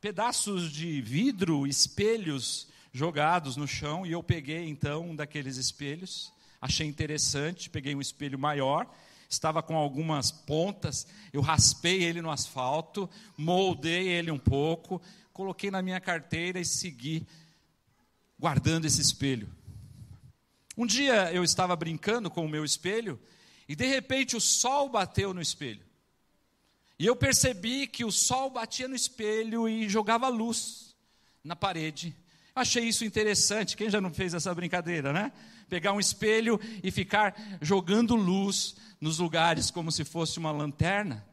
[0.00, 6.86] pedaços de vidro, espelhos jogados no chão, e eu peguei então um daqueles espelhos, achei
[6.86, 8.88] interessante, peguei um espelho maior
[9.34, 15.00] estava com algumas pontas, eu raspei ele no asfalto, moldei ele um pouco,
[15.32, 17.26] coloquei na minha carteira e segui
[18.38, 19.48] guardando esse espelho.
[20.76, 23.20] Um dia eu estava brincando com o meu espelho
[23.68, 25.83] e de repente o sol bateu no espelho.
[26.98, 30.94] E eu percebi que o sol batia no espelho e jogava luz
[31.42, 32.16] na parede.
[32.54, 33.76] Achei isso interessante.
[33.76, 35.32] Quem já não fez essa brincadeira, né?
[35.68, 41.26] Pegar um espelho e ficar jogando luz nos lugares como se fosse uma lanterna.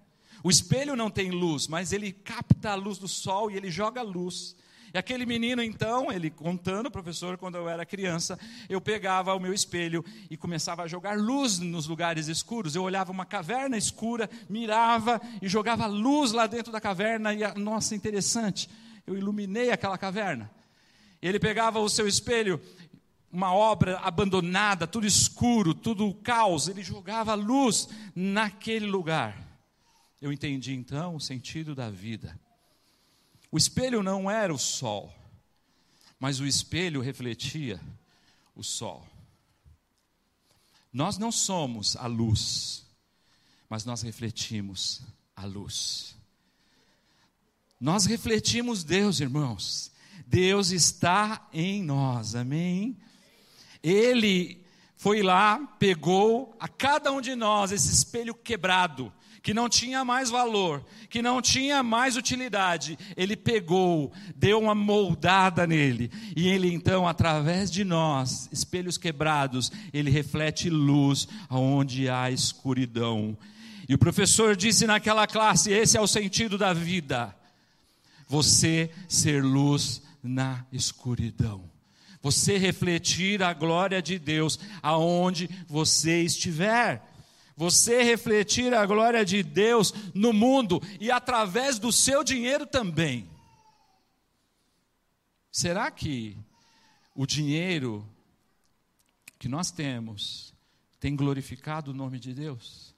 [0.43, 4.01] O espelho não tem luz, mas ele capta a luz do sol e ele joga
[4.01, 4.55] luz.
[4.93, 9.53] E aquele menino, então, ele contando, professor, quando eu era criança, eu pegava o meu
[9.53, 12.75] espelho e começava a jogar luz nos lugares escuros.
[12.75, 17.33] Eu olhava uma caverna escura, mirava e jogava luz lá dentro da caverna.
[17.33, 18.69] E, nossa, interessante,
[19.07, 20.51] eu iluminei aquela caverna.
[21.21, 22.59] Ele pegava o seu espelho
[23.31, 29.37] uma obra abandonada, tudo escuro, tudo caos, ele jogava luz naquele lugar.
[30.21, 32.37] Eu entendi então o sentido da vida.
[33.51, 35.13] O espelho não era o sol,
[36.19, 37.81] mas o espelho refletia
[38.55, 39.05] o sol.
[40.93, 42.85] Nós não somos a luz,
[43.69, 45.01] mas nós refletimos
[45.35, 46.15] a luz.
[47.79, 49.91] Nós refletimos Deus, irmãos.
[50.27, 52.97] Deus está em nós, amém?
[53.81, 54.63] Ele
[54.95, 59.11] foi lá, pegou a cada um de nós esse espelho quebrado,
[59.41, 62.97] que não tinha mais valor, que não tinha mais utilidade.
[63.17, 70.11] Ele pegou, deu uma moldada nele, e ele então, através de nós, espelhos quebrados, ele
[70.11, 73.37] reflete luz aonde há escuridão.
[73.89, 77.35] E o professor disse naquela classe: esse é o sentido da vida.
[78.27, 81.71] Você ser luz na escuridão
[82.21, 87.10] você refletir a glória de Deus aonde você estiver.
[87.61, 93.29] Você refletir a glória de Deus no mundo e através do seu dinheiro também.
[95.51, 96.35] Será que
[97.13, 98.03] o dinheiro
[99.37, 100.55] que nós temos
[100.99, 102.95] tem glorificado o nome de Deus?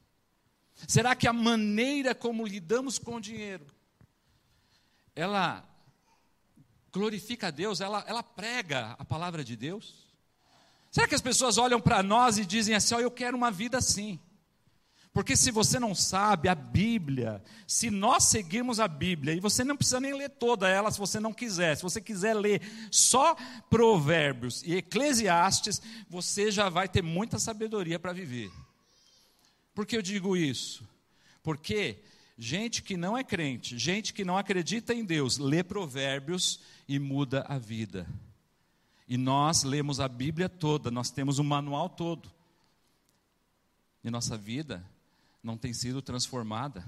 [0.88, 3.66] Será que a maneira como lidamos com o dinheiro
[5.14, 5.68] ela
[6.90, 10.08] glorifica a Deus, ela, ela prega a palavra de Deus?
[10.90, 13.78] Será que as pessoas olham para nós e dizem assim: oh, eu quero uma vida
[13.78, 14.22] assim?
[15.14, 19.78] Porque se você não sabe a Bíblia, se nós seguirmos a Bíblia, e você não
[19.78, 23.36] precisa nem ler toda ela se você não quiser, se você quiser ler só
[23.70, 28.52] Provérbios e Eclesiastes, você já vai ter muita sabedoria para viver.
[29.76, 30.84] Por que eu digo isso?
[31.44, 32.02] Porque
[32.36, 37.46] gente que não é crente, gente que não acredita em Deus, lê Provérbios e muda
[37.48, 38.08] a vida.
[39.08, 42.32] E nós lemos a Bíblia toda, nós temos o manual todo.
[44.04, 44.84] E nossa vida
[45.44, 46.84] não tem sido transformada.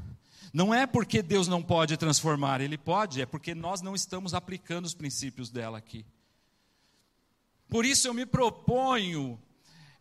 [0.54, 4.86] Não é porque Deus não pode transformar, Ele pode, é porque nós não estamos aplicando
[4.86, 6.06] os princípios dela aqui.
[7.68, 9.38] Por isso eu me proponho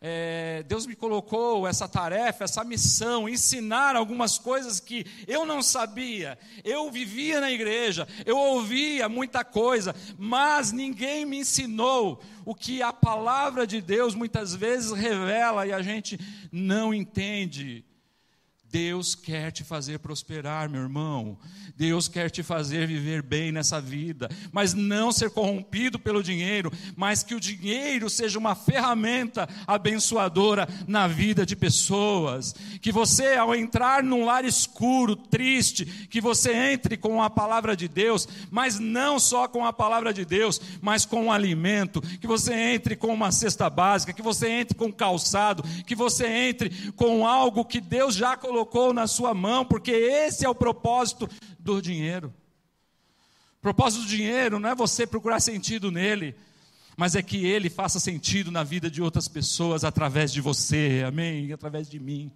[0.07, 6.37] é, Deus me colocou essa tarefa, essa missão, ensinar algumas coisas que eu não sabia.
[6.63, 12.93] Eu vivia na igreja, eu ouvia muita coisa, mas ninguém me ensinou o que a
[12.93, 16.19] palavra de Deus muitas vezes revela e a gente
[16.51, 17.83] não entende.
[18.75, 21.37] Deus quer te fazer prosperar, meu irmão.
[21.77, 27.23] Deus quer te fazer viver bem nessa vida, mas não ser corrompido pelo dinheiro, mas
[27.23, 32.53] que o dinheiro seja uma ferramenta abençoadora na vida de pessoas.
[32.81, 37.87] Que você, ao entrar num lar escuro, triste, que você entre com a palavra de
[37.87, 42.01] Deus, mas não só com a palavra de Deus, mas com o alimento.
[42.19, 46.91] Que você entre com uma cesta básica, que você entre com calçado, que você entre
[46.91, 51.29] com algo que Deus já colocou colocou na sua mão, porque esse é o propósito
[51.59, 52.33] do dinheiro.
[53.59, 56.35] O propósito do dinheiro não é você procurar sentido nele,
[56.97, 61.51] mas é que ele faça sentido na vida de outras pessoas através de você, amém?
[61.51, 62.31] Através de mim.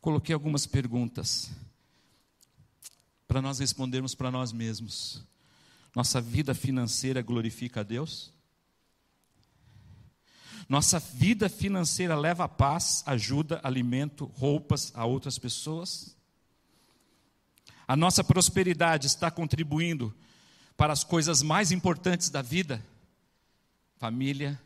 [0.00, 1.50] Coloquei algumas perguntas
[3.26, 5.24] para nós respondermos para nós mesmos.
[5.94, 8.32] Nossa vida financeira glorifica a Deus?
[10.68, 16.16] Nossa vida financeira leva paz, ajuda, alimento, roupas a outras pessoas?
[17.86, 20.12] A nossa prosperidade está contribuindo
[20.76, 22.84] para as coisas mais importantes da vida:
[23.96, 24.60] família,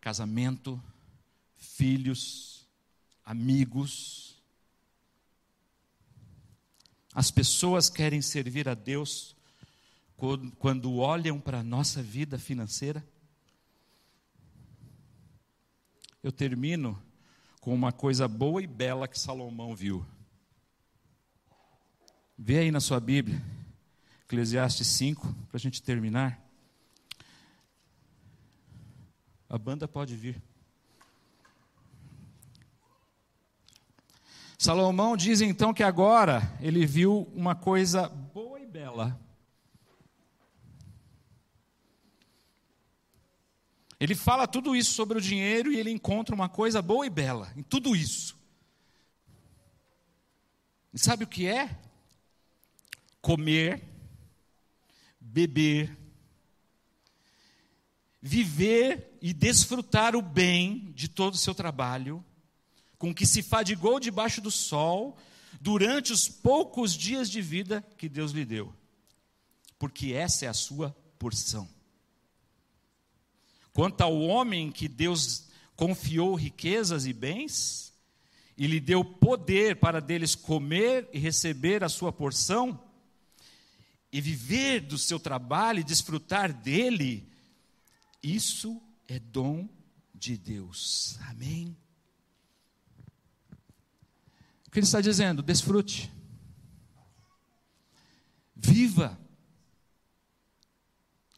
[0.00, 0.82] casamento,
[1.56, 2.66] filhos,
[3.22, 4.36] amigos.
[7.12, 9.36] As pessoas querem servir a Deus
[10.58, 13.06] quando olham para a nossa vida financeira.
[16.26, 17.00] Eu termino
[17.60, 20.04] com uma coisa boa e bela que Salomão viu.
[22.36, 23.40] Vê aí na sua Bíblia,
[24.24, 26.44] Eclesiastes 5, para a gente terminar.
[29.48, 30.42] A banda pode vir.
[34.58, 39.16] Salomão diz então que agora ele viu uma coisa boa e bela.
[43.98, 47.52] Ele fala tudo isso sobre o dinheiro e ele encontra uma coisa boa e bela
[47.56, 48.36] em tudo isso.
[50.92, 51.78] E sabe o que é?
[53.20, 53.82] Comer,
[55.20, 55.96] beber,
[58.20, 62.24] viver e desfrutar o bem de todo o seu trabalho,
[62.98, 65.18] com que se fadigou debaixo do sol,
[65.60, 68.72] durante os poucos dias de vida que Deus lhe deu,
[69.78, 71.75] porque essa é a sua porção.
[73.76, 77.92] Quanto ao homem que Deus confiou riquezas e bens,
[78.56, 82.82] e lhe deu poder para deles comer e receber a sua porção,
[84.10, 87.30] e viver do seu trabalho e desfrutar dele,
[88.22, 89.68] isso é dom
[90.14, 91.18] de Deus.
[91.28, 91.76] Amém?
[94.66, 95.42] O que ele está dizendo?
[95.42, 96.10] Desfrute.
[98.56, 99.20] Viva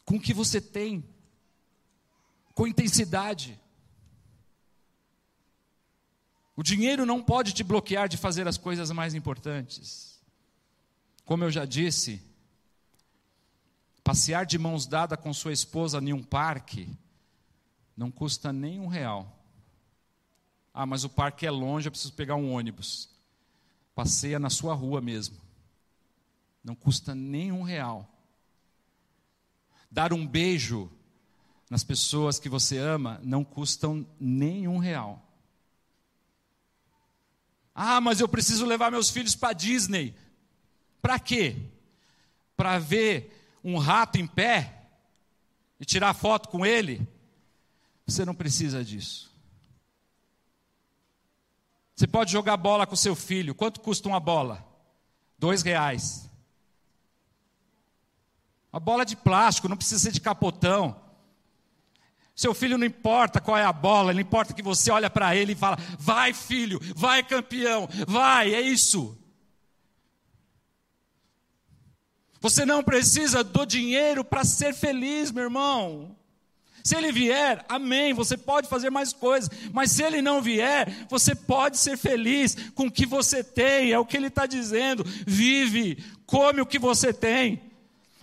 [0.05, 1.18] com o que você tem
[2.59, 3.57] com intensidade.
[6.57, 10.21] O dinheiro não pode te bloquear de fazer as coisas mais importantes.
[11.25, 12.21] Como eu já disse,
[14.03, 16.89] passear de mãos dadas com sua esposa em um parque
[17.97, 19.41] não custa nem um real.
[20.75, 23.09] Ah, mas o parque é longe, eu preciso pegar um ônibus.
[23.95, 25.37] Passeia na sua rua mesmo.
[26.65, 28.05] Não custa nem um real.
[29.89, 30.91] Dar um beijo
[31.69, 35.23] nas pessoas que você ama não custam nenhum real.
[37.75, 40.15] Ah, mas eu preciso levar meus filhos para Disney.
[41.01, 41.57] Para quê?
[42.57, 44.87] Para ver um rato em pé
[45.79, 47.07] e tirar foto com ele?
[48.07, 49.31] Você não precisa disso.
[51.95, 53.55] Você pode jogar bola com seu filho.
[53.55, 54.67] Quanto custa uma bola?
[55.39, 56.29] Dois reais.
[58.73, 61.08] Uma bola de plástico, não precisa ser de capotão.
[62.39, 65.55] Seu filho não importa qual é a bola, não importa que você olha para ele
[65.55, 69.19] e fala: vai filho, vai campeão, vai, é isso.
[72.41, 76.17] Você não precisa do dinheiro para ser feliz, meu irmão.
[76.85, 81.35] Se ele vier, amém, você pode fazer mais coisas, mas se ele não vier, você
[81.35, 85.03] pode ser feliz com o que você tem, é o que ele está dizendo.
[85.27, 87.61] Vive, come o que você tem,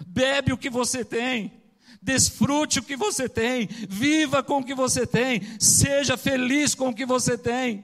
[0.07, 1.64] bebe o que você tem
[2.06, 6.93] desfrute o que você tem, viva com o que você tem, seja feliz com o
[6.93, 7.84] que você tem.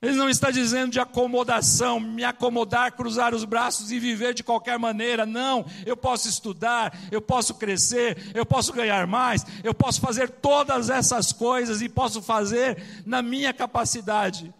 [0.00, 4.78] Ele não está dizendo de acomodação, me acomodar, cruzar os braços e viver de qualquer
[4.78, 5.26] maneira.
[5.26, 10.88] Não, eu posso estudar, eu posso crescer, eu posso ganhar mais, eu posso fazer todas
[10.88, 14.54] essas coisas e posso fazer na minha capacidade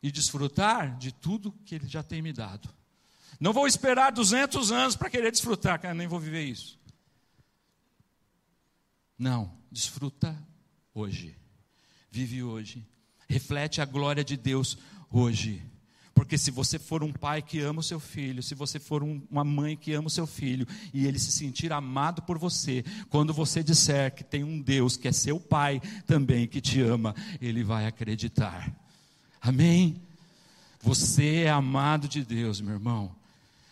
[0.00, 2.68] e desfrutar de tudo que Ele já tem me dado.
[3.38, 6.78] Não vou esperar 200 anos para querer desfrutar, cara, nem vou viver isso.
[9.18, 10.36] Não, desfruta
[10.94, 11.36] hoje.
[12.10, 12.86] Vive hoje.
[13.28, 14.78] Reflete a glória de Deus
[15.10, 15.62] hoje.
[16.14, 19.20] Porque se você for um pai que ama o seu filho, se você for um,
[19.30, 23.34] uma mãe que ama o seu filho, e ele se sentir amado por você, quando
[23.34, 27.62] você disser que tem um Deus que é seu pai também, que te ama, ele
[27.62, 28.74] vai acreditar.
[29.42, 30.00] Amém?
[30.80, 33.14] Você é amado de Deus, meu irmão.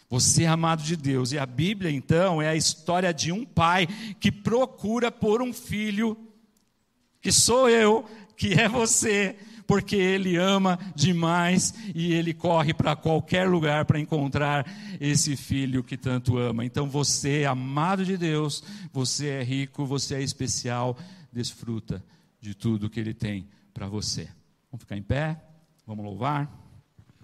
[0.09, 1.33] Você é amado de Deus.
[1.33, 3.87] E a Bíblia, então, é a história de um pai
[4.21, 6.17] que procura por um filho,
[7.21, 8.05] que sou eu,
[8.37, 9.37] que é você,
[9.67, 14.67] porque ele ama demais e ele corre para qualquer lugar para encontrar
[15.01, 16.65] esse filho que tanto ama.
[16.65, 20.99] Então você é amado de Deus, você é rico, você é especial,
[21.33, 22.05] desfruta
[22.41, 24.29] de tudo que ele tem para você.
[24.71, 25.41] Vamos ficar em pé?
[25.87, 26.64] Vamos louvar?